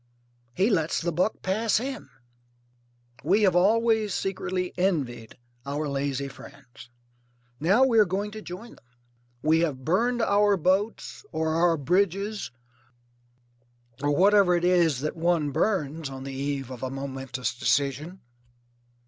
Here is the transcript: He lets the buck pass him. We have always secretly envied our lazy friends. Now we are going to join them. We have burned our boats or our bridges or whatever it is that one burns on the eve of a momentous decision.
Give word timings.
He 0.55 0.71
lets 0.71 0.99
the 0.99 1.11
buck 1.11 1.43
pass 1.43 1.77
him. 1.77 2.09
We 3.23 3.43
have 3.43 3.55
always 3.55 4.15
secretly 4.15 4.73
envied 4.75 5.37
our 5.63 5.87
lazy 5.87 6.27
friends. 6.27 6.89
Now 7.59 7.83
we 7.85 7.99
are 7.99 8.05
going 8.05 8.31
to 8.31 8.41
join 8.41 8.71
them. 8.73 8.85
We 9.43 9.59
have 9.59 9.85
burned 9.85 10.23
our 10.23 10.57
boats 10.57 11.23
or 11.31 11.53
our 11.53 11.77
bridges 11.77 12.49
or 14.01 14.09
whatever 14.09 14.55
it 14.55 14.65
is 14.65 15.01
that 15.01 15.15
one 15.15 15.51
burns 15.51 16.09
on 16.09 16.23
the 16.23 16.33
eve 16.33 16.71
of 16.71 16.81
a 16.81 16.89
momentous 16.89 17.53
decision. 17.53 18.21